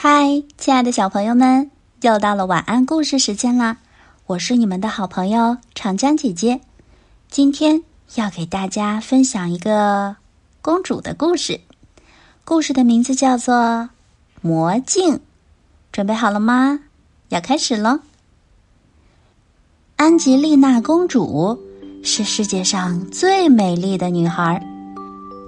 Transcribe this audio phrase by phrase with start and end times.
[0.00, 3.78] 嗨，亲爱的小朋友们，又到了晚安故事时间啦！
[4.26, 6.60] 我是你们的好朋友长江姐姐，
[7.28, 7.82] 今天
[8.14, 10.14] 要给大家分享一个
[10.62, 11.60] 公主的故事。
[12.44, 13.56] 故事的名字叫做
[14.40, 15.14] 《魔镜》，
[15.90, 16.78] 准备好了吗？
[17.30, 17.98] 要开始喽。
[19.96, 21.58] 安吉丽娜公主
[22.04, 24.64] 是世界上最美丽的女孩，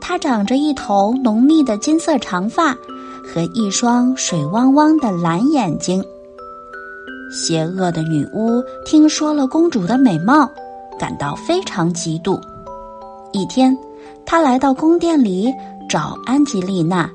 [0.00, 2.76] 她长着一头浓密的金色长发。
[3.22, 6.04] 和一双水汪汪的蓝眼睛。
[7.30, 10.50] 邪恶的女巫听说了公主的美貌，
[10.98, 12.38] 感到非常嫉妒。
[13.32, 13.76] 一天，
[14.26, 15.50] 她来到宫殿里
[15.88, 17.10] 找安吉丽娜。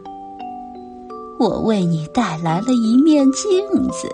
[1.40, 4.10] 我为你带来了一面镜子，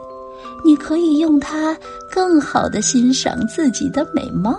[0.65, 1.77] 你可以用它
[2.12, 4.53] 更好的欣赏自己的美貌。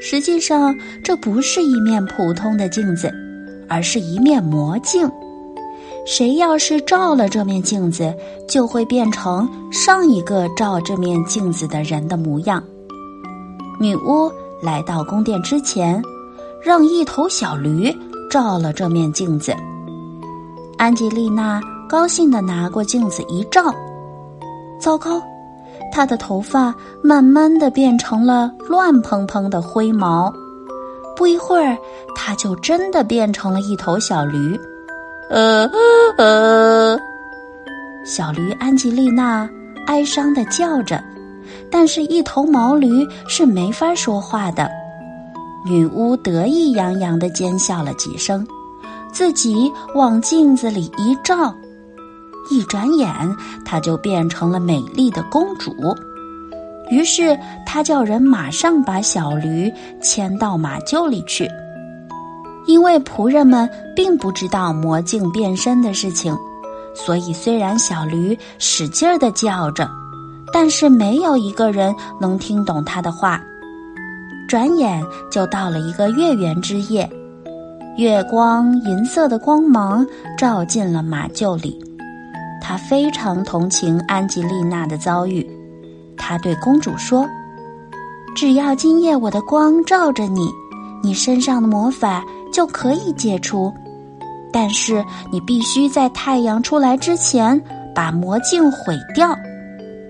[0.00, 3.12] 实际上，这不是一面普通的镜子，
[3.68, 5.10] 而是一面魔镜。
[6.10, 8.14] 谁要是照了这面镜子，
[8.48, 12.64] 就会变成上一个照这面镜子的人的模样。
[13.78, 14.32] 女巫
[14.62, 16.02] 来到宫殿之前，
[16.64, 17.94] 让一头小驴
[18.30, 19.54] 照了这面镜子。
[20.78, 23.70] 安吉丽娜高兴地拿过镜子一照，
[24.80, 25.20] 糟糕，
[25.92, 30.32] 她的头发慢慢的变成了乱蓬蓬的灰毛。
[31.14, 31.76] 不一会儿，
[32.14, 34.58] 她就真的变成了一头小驴。
[35.30, 35.70] 呃
[36.16, 36.98] 呃，
[38.02, 39.48] 小驴安吉丽娜
[39.86, 41.02] 哀伤的叫着，
[41.70, 44.70] 但是，一头毛驴是没法说话的。
[45.66, 48.46] 女巫得意洋洋的尖笑了几声，
[49.12, 51.54] 自己往镜子里一照，
[52.50, 53.12] 一转眼，
[53.66, 55.74] 她就变成了美丽的公主。
[56.90, 59.70] 于是，她叫人马上把小驴
[60.00, 61.46] 牵到马厩里去。
[62.68, 66.36] 因为仆人们并不知道魔镜变身的事情，
[66.94, 69.88] 所以虽然小驴使劲儿的叫着，
[70.52, 73.42] 但是没有一个人能听懂他的话。
[74.46, 77.08] 转眼就到了一个月圆之夜，
[77.96, 80.06] 月光银色的光芒
[80.36, 81.82] 照进了马厩里。
[82.60, 85.48] 他非常同情安吉丽娜的遭遇，
[86.18, 87.26] 他对公主说
[88.36, 90.50] ：“只要今夜我的光照着你，
[91.02, 92.22] 你身上的魔法。”
[92.58, 93.72] 就可以解除，
[94.52, 97.62] 但是你必须在太阳出来之前
[97.94, 99.32] 把魔镜毁掉，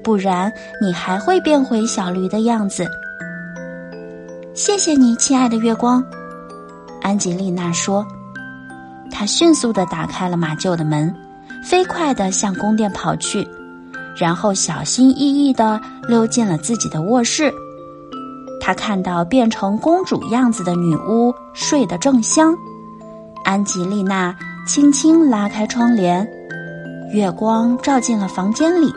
[0.03, 0.51] 不然
[0.81, 2.87] 你还会变回小驴的样子。
[4.55, 6.03] 谢谢你，亲爱的月光，
[7.03, 8.03] 安吉丽娜说。
[9.11, 11.15] 她迅速的打开了马厩的门，
[11.63, 13.47] 飞快的向宫殿跑去，
[14.17, 17.53] 然后小心翼翼的溜进了自己的卧室。
[18.69, 22.55] 他看到变成公主样子的女巫睡得正香，
[23.43, 24.37] 安吉丽娜
[24.67, 26.29] 轻轻拉开窗帘，
[27.11, 28.93] 月光照进了房间里。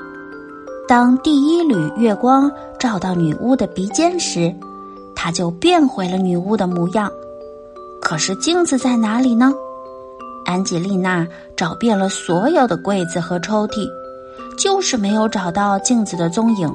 [0.90, 4.54] 当第一缕月光照到女巫的鼻尖时，
[5.16, 7.10] 她就变回了女巫的模样。
[8.02, 9.54] 可是镜子在哪里呢？
[10.46, 13.88] 安吉丽娜找遍了所有的柜子和抽屉，
[14.58, 16.70] 就是没有找到镜子的踪影。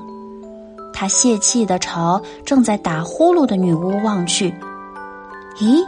[0.98, 4.50] 他泄气的朝正在打呼噜的女巫望去，
[5.58, 5.84] 咦，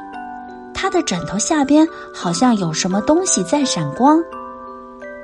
[0.74, 4.22] 她的枕头下边好像有什么东西在闪光。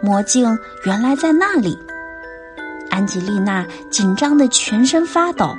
[0.03, 1.77] 魔镜原来在那里。
[2.89, 5.55] 安吉丽娜紧张的全身发抖，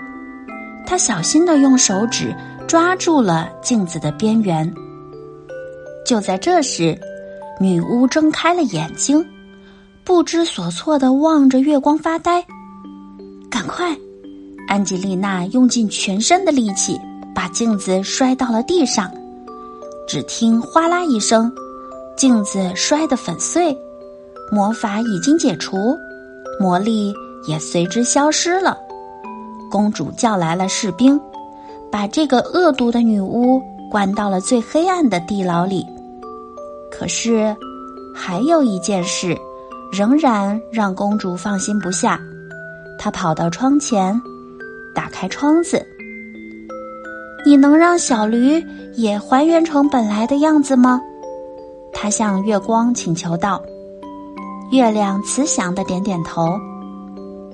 [0.88, 2.36] 她小心的用手指
[2.68, 4.74] 抓住了镜子的边缘。
[6.04, 7.00] 就在这时，
[7.60, 9.24] 女巫睁开了眼睛，
[10.04, 12.44] 不知所措的望着月光发呆。
[13.52, 13.96] 赶快！
[14.68, 17.00] 安吉丽娜用尽全身的力气，
[17.34, 19.12] 把镜子摔到了地上。
[20.08, 21.52] 只听哗啦一声，
[22.18, 23.76] 镜子摔得粉碎。
[24.52, 25.78] 魔法已经解除，
[26.60, 27.14] 魔力
[27.48, 28.78] 也随之消失了。
[29.72, 31.20] 公主叫来了士兵，
[31.92, 35.86] 把这个恶毒的女巫关到了最黑暗的地牢里。
[36.92, 37.56] 可是，
[38.16, 39.36] 还有一件事，
[39.92, 42.20] 仍然让公主放心不下。
[43.00, 44.20] 她跑到窗前。
[44.96, 45.86] 打开窗子，
[47.46, 48.64] 你能让小驴
[48.96, 51.02] 也还原成本来的样子吗？
[51.94, 53.62] 他向月光请求道。
[54.72, 56.58] 月亮慈祥的点点头。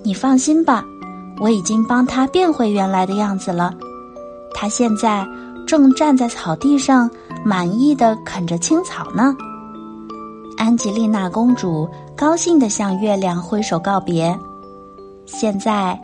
[0.03, 0.85] 你放心吧，
[1.41, 3.73] 我已经帮他变回原来的样子了。
[4.53, 5.27] 他现在
[5.67, 7.09] 正站在草地上，
[7.43, 9.35] 满意的啃着青草呢。
[10.57, 14.38] 安吉丽娜公主高兴的向月亮挥手告别。
[15.25, 15.99] 现在。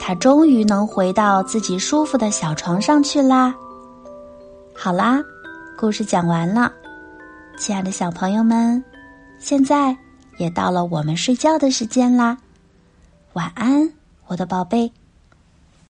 [0.00, 3.54] 他终于能回到自己舒服的小床上去啦。
[4.74, 5.22] 好啦，
[5.78, 6.72] 故事讲完了，
[7.58, 8.82] 亲爱的小朋友们，
[9.38, 9.94] 现在
[10.38, 12.38] 也到了我们睡觉的时间啦。
[13.34, 13.92] 晚安，
[14.26, 14.90] 我的宝贝。